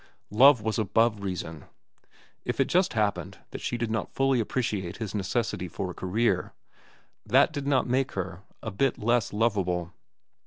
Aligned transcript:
Love 0.31 0.63
was 0.63 0.79
above 0.79 1.21
reason. 1.21 1.65
If 2.43 2.59
it 2.59 2.65
just 2.65 2.93
happened 2.93 3.37
that 3.51 3.61
she 3.61 3.77
did 3.77 3.91
not 3.91 4.15
fully 4.15 4.39
appreciate 4.39 4.97
his 4.97 5.13
necessity 5.13 5.67
for 5.67 5.91
a 5.91 5.93
career, 5.93 6.53
that 7.23 7.53
did 7.53 7.67
not 7.67 7.85
make 7.85 8.13
her 8.13 8.41
a 8.63 8.71
bit 8.71 8.97
less 8.97 9.31
lovable. 9.31 9.93